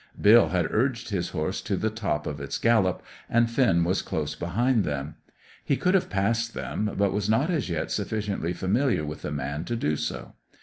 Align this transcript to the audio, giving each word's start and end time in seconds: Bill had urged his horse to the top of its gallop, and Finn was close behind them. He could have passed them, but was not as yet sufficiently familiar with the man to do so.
Bill 0.19 0.47
had 0.47 0.65
urged 0.71 1.11
his 1.11 1.29
horse 1.29 1.61
to 1.61 1.77
the 1.77 1.91
top 1.91 2.25
of 2.25 2.41
its 2.41 2.57
gallop, 2.57 3.03
and 3.29 3.51
Finn 3.51 3.83
was 3.83 4.01
close 4.01 4.33
behind 4.33 4.83
them. 4.83 5.13
He 5.63 5.77
could 5.77 5.93
have 5.93 6.09
passed 6.09 6.55
them, 6.55 6.95
but 6.97 7.13
was 7.13 7.29
not 7.29 7.51
as 7.51 7.69
yet 7.69 7.91
sufficiently 7.91 8.51
familiar 8.53 9.05
with 9.05 9.21
the 9.21 9.31
man 9.31 9.63
to 9.65 9.75
do 9.75 9.95
so. 9.95 10.33